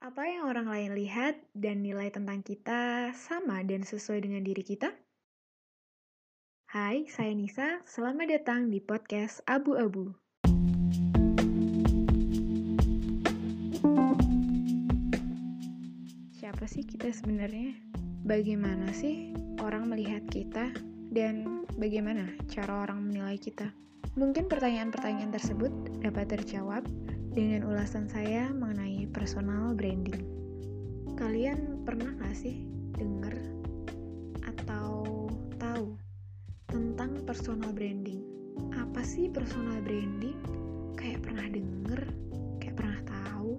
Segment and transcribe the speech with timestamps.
[0.00, 4.96] Apa yang orang lain lihat dan nilai tentang kita sama dan sesuai dengan diri kita?
[6.72, 7.84] Hai, saya Nisa.
[7.84, 10.16] Selamat datang di podcast Abu-Abu.
[16.32, 17.76] Siapa sih kita sebenarnya?
[18.24, 20.72] Bagaimana sih orang melihat kita?
[21.12, 23.68] Dan bagaimana cara orang menilai kita?
[24.16, 26.88] Mungkin pertanyaan-pertanyaan tersebut dapat terjawab
[27.30, 30.20] dengan ulasan saya mengenai personal branding.
[31.16, 32.64] Kalian pernah gak sih
[32.96, 33.32] dengar
[34.44, 35.96] atau tahu
[36.68, 38.20] tentang personal branding?
[38.76, 40.36] Apa sih personal branding?
[40.96, 42.00] Kayak pernah denger,
[42.60, 43.56] kayak pernah tahu.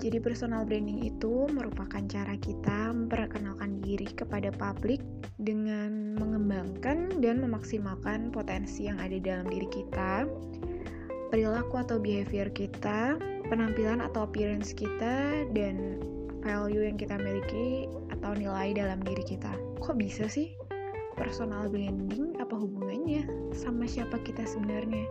[0.00, 5.00] Jadi personal branding itu merupakan cara kita memperkenalkan diri kepada publik
[5.40, 10.26] dengan mengembangkan dan memaksimalkan potensi yang ada dalam diri kita
[11.28, 16.00] perilaku atau behavior kita, penampilan atau appearance kita, dan
[16.44, 19.52] value yang kita miliki atau nilai dalam diri kita.
[19.82, 20.54] Kok bisa sih?
[21.18, 25.04] Personal branding apa hubungannya sama siapa kita sebenarnya?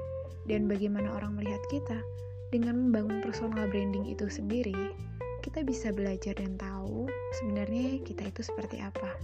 [0.48, 2.00] Dan bagaimana orang melihat kita?
[2.48, 4.96] Dengan membangun personal branding itu sendiri,
[5.44, 7.12] kita bisa belajar dan tahu
[7.44, 9.20] sebenarnya kita itu seperti apa.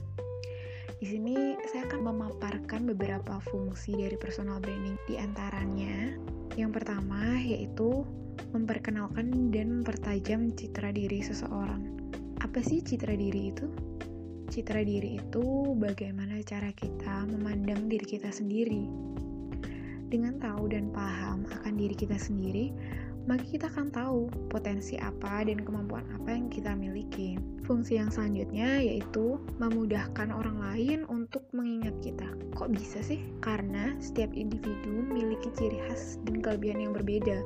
[0.99, 4.99] Di sini saya akan memaparkan beberapa fungsi dari personal branding.
[5.07, 6.15] Di antaranya,
[6.59, 8.03] yang pertama yaitu
[8.53, 11.81] memperkenalkan dan mempertajam citra diri seseorang.
[12.39, 13.65] Apa sih citra diri itu?
[14.53, 18.85] Citra diri itu bagaimana cara kita memandang diri kita sendiri.
[20.13, 22.69] Dengan tahu dan paham akan diri kita sendiri,
[23.23, 27.39] maka kita akan tahu potensi apa dan kemampuan apa yang kita miliki.
[27.63, 32.27] Fungsi yang selanjutnya yaitu memudahkan orang lain untuk mengingat kita.
[32.53, 33.23] Kok bisa sih?
[33.39, 37.39] Karena setiap individu memiliki ciri khas dan kelebihan yang berbeda.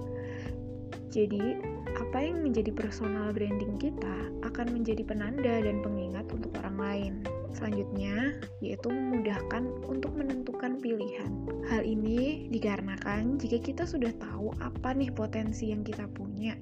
[1.07, 1.57] Jadi,
[1.97, 7.13] apa yang menjadi personal branding kita akan menjadi penanda dan pengingat untuk orang lain.
[7.57, 11.31] Selanjutnya, yaitu memudahkan untuk menentukan pilihan.
[11.65, 16.53] Hal ini dikarenakan jika kita sudah tahu apa nih potensi yang kita punya,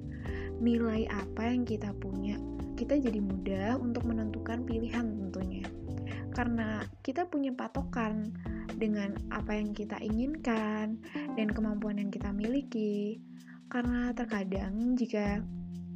[0.56, 2.40] nilai apa yang kita punya,
[2.80, 5.68] kita jadi mudah untuk menentukan pilihan tentunya.
[6.32, 8.32] Karena kita punya patokan
[8.76, 11.00] dengan apa yang kita inginkan
[11.36, 13.20] dan kemampuan yang kita miliki.
[13.66, 15.42] Karena terkadang jika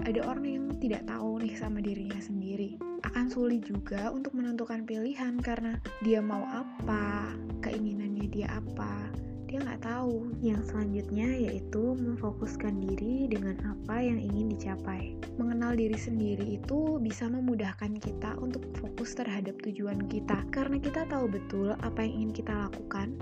[0.01, 2.81] ada orang yang tidak tahu nih sama dirinya sendiri.
[3.05, 9.09] Akan sulit juga untuk menentukan pilihan karena dia mau apa, keinginannya dia apa,
[9.45, 10.33] dia nggak tahu.
[10.41, 15.15] Yang selanjutnya yaitu memfokuskan diri dengan apa yang ingin dicapai.
[15.37, 21.29] Mengenal diri sendiri itu bisa memudahkan kita untuk fokus terhadap tujuan kita karena kita tahu
[21.29, 23.15] betul apa yang ingin kita lakukan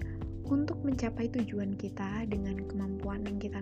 [0.48, 3.60] untuk mencapai tujuan kita dengan kemampuan yang kita.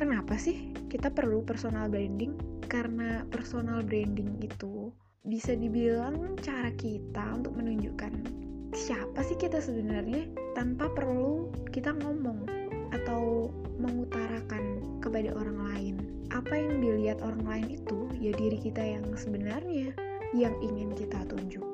[0.00, 2.32] Kenapa sih kita perlu personal branding?
[2.72, 4.88] Karena personal branding itu
[5.28, 8.24] bisa dibilang cara kita untuk menunjukkan
[8.72, 10.24] siapa sih kita sebenarnya
[10.56, 12.48] tanpa perlu kita ngomong
[12.96, 15.94] atau mengutarakan kepada orang lain.
[16.32, 19.92] Apa yang dilihat orang lain itu ya diri kita yang sebenarnya
[20.32, 21.69] yang ingin kita lain.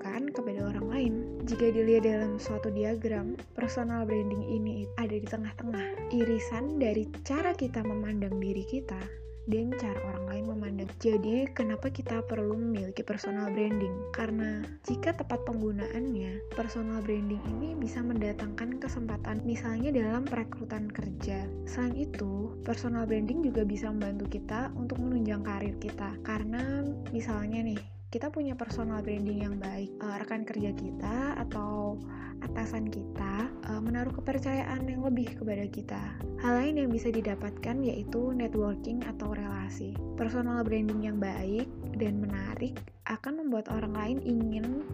[1.56, 7.80] Jika dilihat dalam suatu diagram, personal branding ini ada di tengah-tengah, irisan dari cara kita
[7.80, 9.00] memandang diri kita
[9.48, 10.92] dan cara orang lain memandang.
[11.00, 13.96] Jadi, kenapa kita perlu memiliki personal branding?
[14.12, 21.48] Karena jika tepat penggunaannya, personal branding ini bisa mendatangkan kesempatan misalnya dalam perekrutan kerja.
[21.64, 26.20] Selain itu, personal branding juga bisa membantu kita untuk menunjang karir kita.
[26.20, 26.84] Karena
[27.16, 31.98] misalnya nih, kita punya personal branding yang baik, uh, rekan kerja kita atau
[32.44, 36.02] atasan kita uh, menaruh kepercayaan yang lebih kepada kita.
[36.38, 39.98] Hal lain yang bisa didapatkan yaitu networking atau relasi.
[40.14, 41.66] Personal branding yang baik
[41.98, 42.78] dan menarik
[43.10, 44.86] akan membuat orang lain ingin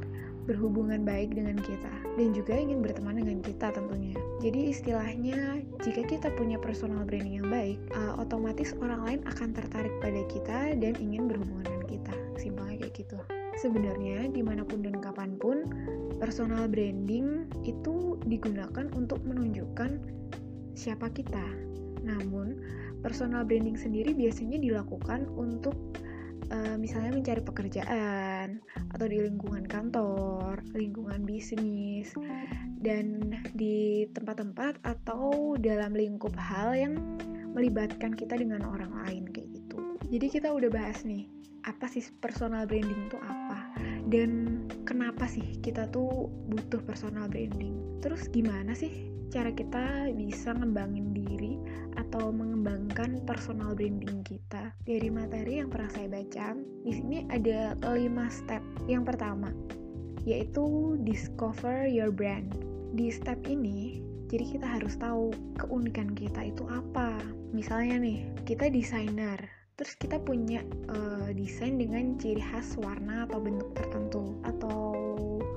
[0.42, 4.16] berhubungan baik dengan kita dan juga ingin berteman dengan kita tentunya.
[4.42, 9.94] Jadi istilahnya jika kita punya personal branding yang baik, uh, otomatis orang lain akan tertarik
[10.03, 12.15] pada kita dan ingin berhubungan dengan kita.
[12.36, 13.18] Simpelnya kayak gitu.
[13.60, 15.68] Sebenarnya di mana pun dan kapan pun
[16.16, 20.00] personal branding itu digunakan untuk menunjukkan
[20.72, 21.46] siapa kita.
[22.02, 22.58] Namun
[23.04, 25.74] personal branding sendiri biasanya dilakukan untuk
[26.50, 28.62] uh, misalnya mencari pekerjaan
[28.94, 32.12] atau di lingkungan kantor, lingkungan bisnis,
[32.82, 36.94] dan di tempat-tempat atau dalam lingkup hal yang
[37.52, 39.78] melibatkan kita dengan orang lain kayak gitu.
[40.12, 41.28] Jadi kita udah bahas nih,
[41.62, 43.70] apa sih personal branding itu apa?
[44.10, 48.03] Dan kenapa sih kita tuh butuh personal branding?
[48.03, 51.56] Terus gimana sih cara kita bisa ngembangin diri
[51.97, 54.74] atau mengembangkan personal branding kita.
[54.84, 58.62] Dari materi yang pernah saya baca, di sini ada 5 step.
[58.91, 59.48] Yang pertama,
[60.26, 62.53] yaitu discover your brand.
[62.92, 67.16] Di step ini, jadi kita harus tahu keunikan kita itu apa.
[67.56, 69.41] Misalnya nih, kita desainer,
[69.80, 70.60] terus kita punya
[70.92, 74.36] uh, desain dengan ciri khas warna atau bentuk tertentu.
[74.45, 74.95] Atau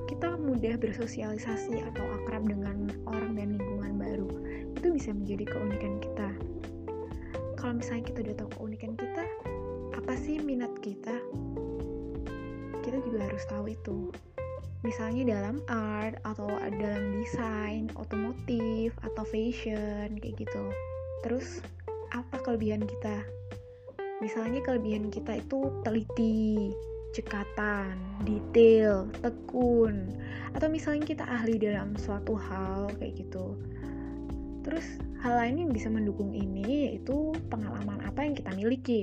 [0.08, 4.30] kita mudah bersosialisasi atau akrab dengan orang dan lingkungan baru.
[4.72, 6.28] Itu bisa menjadi keunikan kita.
[7.60, 9.24] Kalau misalnya kita udah tahu keunikan kita
[9.96, 11.18] apa sih minat kita?
[12.80, 14.14] Kita juga harus tahu itu.
[14.86, 16.46] Misalnya dalam art atau
[16.78, 20.64] dalam desain otomotif atau fashion kayak gitu.
[21.26, 21.58] Terus
[22.14, 23.26] apa kelebihan kita
[24.24, 26.72] Misalnya kelebihan kita itu teliti,
[27.12, 30.12] cekatan, detail, tekun,
[30.56, 33.56] atau misalnya kita ahli dalam suatu hal kayak gitu.
[34.64, 34.84] Terus
[35.20, 39.02] hal lain yang bisa mendukung ini yaitu pengalaman apa yang kita miliki.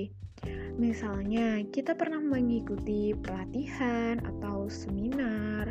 [0.74, 5.70] Misalnya kita pernah mengikuti pelatihan atau seminar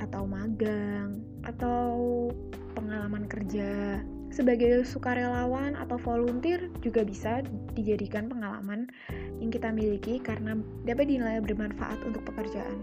[0.00, 1.84] atau magang atau
[2.72, 4.00] pengalaman kerja
[4.30, 7.42] sebagai sukarelawan atau volunteer juga bisa
[7.74, 8.86] dijadikan pengalaman
[9.42, 10.54] yang kita miliki karena
[10.86, 12.80] dapat dinilai bermanfaat untuk pekerjaan.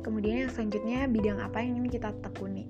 [0.00, 2.68] Kemudian yang selanjutnya bidang apa yang ingin kita tekuni.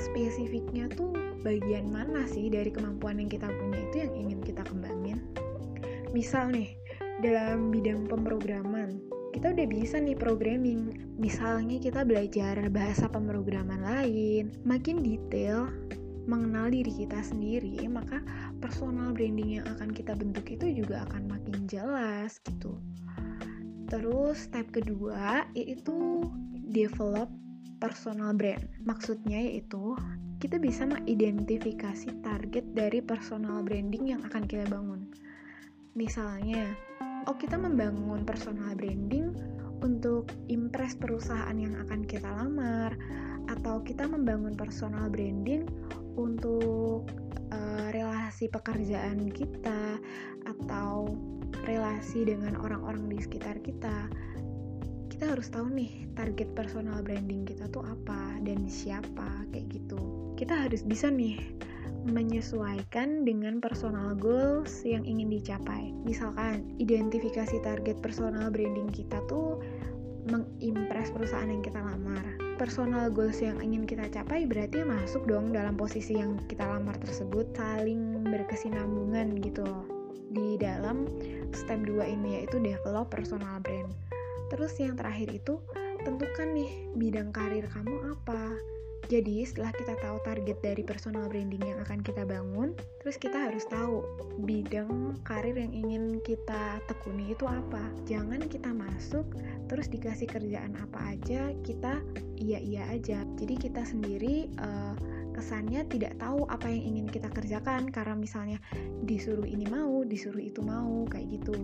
[0.00, 1.12] Spesifiknya tuh
[1.44, 5.20] bagian mana sih dari kemampuan yang kita punya itu yang ingin kita kembangin.
[6.12, 6.72] Misal nih,
[7.20, 9.00] dalam bidang pemrograman,
[9.34, 10.94] kita udah bisa nih programming.
[11.18, 15.68] Misalnya kita belajar bahasa pemrograman lain, makin detail,
[16.28, 18.20] mengenal diri kita sendiri, maka
[18.60, 22.76] personal branding yang akan kita bentuk itu juga akan makin jelas gitu.
[23.88, 26.28] Terus step kedua yaitu
[26.68, 27.32] develop
[27.80, 28.60] personal brand.
[28.84, 29.96] Maksudnya yaitu
[30.38, 35.08] kita bisa mengidentifikasi target dari personal branding yang akan kita bangun.
[35.98, 36.76] Misalnya,
[37.26, 39.34] oh kita membangun personal branding
[39.80, 42.96] untuk impress perusahaan yang akan kita lamar
[43.48, 45.64] atau kita membangun personal branding
[46.18, 47.08] untuk
[47.54, 49.96] uh, relasi pekerjaan kita
[50.44, 51.14] atau
[51.64, 54.10] relasi dengan orang-orang di sekitar kita
[55.18, 59.98] kita harus tahu nih target personal branding kita tuh apa dan siapa kayak gitu.
[60.38, 61.42] Kita harus bisa nih
[62.10, 65.92] menyesuaikan dengan personal goals yang ingin dicapai.
[66.02, 69.60] Misalkan identifikasi target personal branding kita tuh
[70.28, 72.24] mengimpress perusahaan yang kita lamar.
[72.60, 77.48] Personal goals yang ingin kita capai berarti masuk dong dalam posisi yang kita lamar tersebut
[77.56, 79.86] saling berkesinambungan gitu loh.
[80.28, 81.08] Di dalam
[81.56, 83.88] step 2 ini yaitu develop personal brand.
[84.52, 85.60] Terus yang terakhir itu
[86.04, 88.56] tentukan nih bidang karir kamu apa
[89.06, 93.62] jadi setelah kita tahu target dari personal branding yang akan kita bangun, terus kita harus
[93.70, 94.02] tahu
[94.42, 97.80] bidang karir yang ingin kita tekuni itu apa.
[98.04, 99.24] Jangan kita masuk
[99.70, 102.04] terus dikasih kerjaan apa aja, kita
[102.36, 103.24] iya-iya aja.
[103.38, 104.92] Jadi kita sendiri uh,
[105.32, 108.58] kesannya tidak tahu apa yang ingin kita kerjakan karena misalnya
[109.06, 111.56] disuruh ini mau, disuruh itu mau, kayak gitu.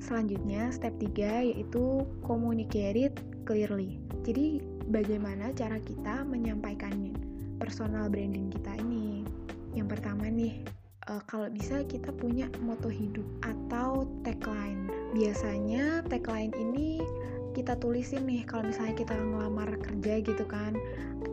[0.00, 4.00] Selanjutnya, step 3 yaitu communicate clearly.
[4.24, 7.14] Jadi bagaimana cara kita menyampaikannya
[7.58, 9.24] personal branding kita ini.
[9.76, 10.64] Yang pertama nih,
[11.08, 14.88] uh, kalau bisa kita punya moto hidup atau tagline.
[15.12, 17.00] Biasanya tagline ini
[17.56, 20.76] kita tulisin nih kalau misalnya kita ngelamar kerja gitu kan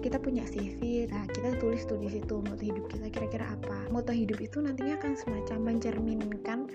[0.04, 4.12] kita punya CV nah kita tulis tuh di situ moto hidup kita kira-kira apa moto
[4.12, 6.68] hidup itu nantinya akan semacam mencerminkan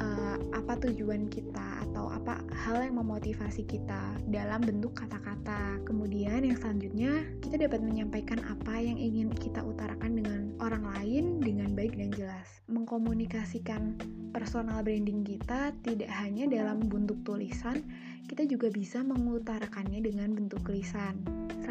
[0.00, 5.82] uh, apa tujuan kita atau apa hal yang memotivasi kita dalam bentuk kata-kata.
[5.84, 11.74] Kemudian yang selanjutnya kita dapat menyampaikan apa yang ingin kita utarakan dengan orang lain dengan
[11.76, 12.48] baik dan jelas.
[12.70, 13.98] Mengkomunikasikan
[14.32, 17.84] personal branding kita tidak hanya dalam bentuk tulisan,
[18.30, 21.20] kita juga bisa mengutarakannya dengan bentuk lisan.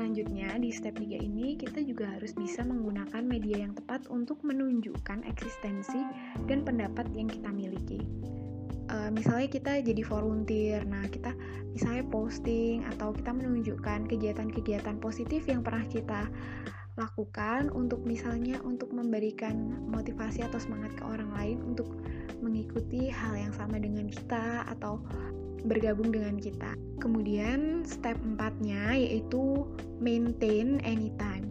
[0.01, 5.21] Selanjutnya, di step 3 ini kita juga harus bisa menggunakan media yang tepat untuk menunjukkan
[5.29, 6.01] eksistensi
[6.49, 8.01] dan pendapat yang kita miliki.
[8.89, 11.37] Uh, misalnya kita jadi volunteer, nah kita
[11.77, 16.25] misalnya posting atau kita menunjukkan kegiatan-kegiatan positif yang pernah kita
[16.97, 21.93] lakukan untuk misalnya untuk memberikan motivasi atau semangat ke orang lain untuk
[22.41, 24.97] mengikuti hal yang sama dengan kita atau
[25.65, 26.73] bergabung dengan kita.
[27.01, 29.65] Kemudian step empatnya yaitu
[30.01, 31.49] maintain anytime.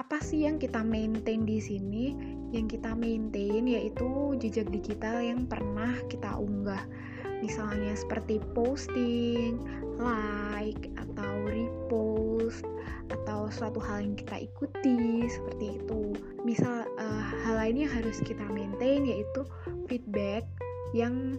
[0.00, 2.16] Apa sih yang kita maintain di sini?
[2.50, 6.82] Yang kita maintain yaitu jejak digital yang pernah kita unggah.
[7.42, 9.58] Misalnya seperti posting,
[9.98, 12.62] like, atau repost,
[13.10, 16.14] atau suatu hal yang kita ikuti seperti itu.
[16.46, 19.42] Misal uh, hal lainnya harus kita maintain yaitu
[19.90, 20.46] feedback
[20.96, 21.36] yang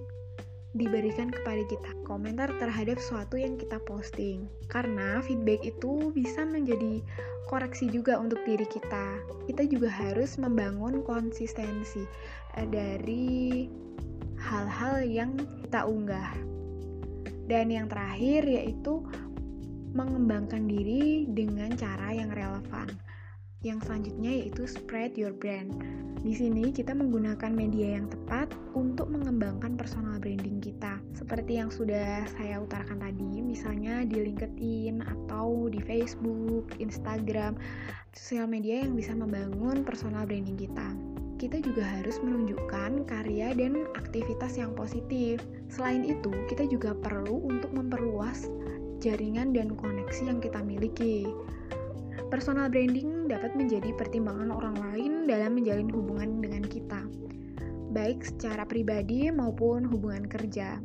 [0.74, 4.50] diberikan kepada kita komentar terhadap sesuatu yang kita posting.
[4.70, 7.06] Karena feedback itu bisa menjadi
[7.46, 9.22] koreksi juga untuk diri kita.
[9.46, 12.06] Kita juga harus membangun konsistensi
[12.58, 13.70] eh, dari
[14.42, 16.34] hal-hal yang kita unggah.
[17.46, 19.04] Dan yang terakhir yaitu
[19.94, 22.90] mengembangkan diri dengan cara yang relevan
[23.64, 25.72] yang selanjutnya yaitu spread your brand.
[26.24, 28.48] Di sini kita menggunakan media yang tepat
[28.80, 31.04] untuk mengembangkan personal branding kita.
[31.12, 37.60] Seperti yang sudah saya utarakan tadi, misalnya di LinkedIn atau di Facebook, Instagram,
[38.16, 40.96] sosial media yang bisa membangun personal branding kita.
[41.44, 45.44] Kita juga harus menunjukkan karya dan aktivitas yang positif.
[45.68, 48.48] Selain itu, kita juga perlu untuk memperluas
[49.04, 51.28] jaringan dan koneksi yang kita miliki.
[52.34, 57.06] Personal branding dapat menjadi pertimbangan orang lain dalam menjalin hubungan dengan kita,
[57.94, 60.82] baik secara pribadi maupun hubungan kerja.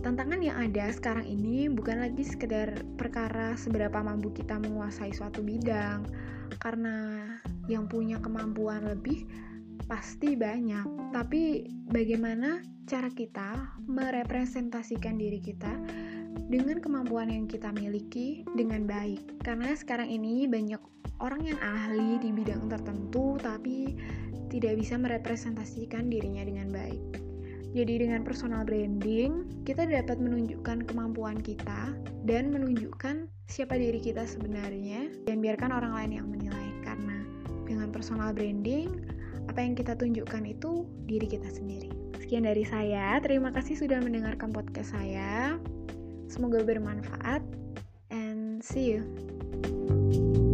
[0.00, 6.08] Tantangan yang ada sekarang ini bukan lagi sekedar perkara seberapa mampu kita menguasai suatu bidang,
[6.64, 7.28] karena
[7.68, 9.28] yang punya kemampuan lebih
[9.92, 15.76] pasti banyak, tapi bagaimana cara kita merepresentasikan diri kita
[16.46, 19.42] dengan kemampuan yang kita miliki dengan baik.
[19.42, 20.78] Karena sekarang ini banyak
[21.20, 23.96] orang yang ahli di bidang tertentu tapi
[24.52, 27.26] tidak bisa merepresentasikan dirinya dengan baik.
[27.76, 31.92] Jadi dengan personal branding, kita dapat menunjukkan kemampuan kita
[32.24, 37.20] dan menunjukkan siapa diri kita sebenarnya dan biarkan orang lain yang menilai karena
[37.68, 39.04] dengan personal branding,
[39.52, 41.92] apa yang kita tunjukkan itu diri kita sendiri.
[42.16, 45.60] Sekian dari saya, terima kasih sudah mendengarkan podcast saya.
[46.26, 47.42] Semoga bermanfaat
[48.10, 50.45] and see you.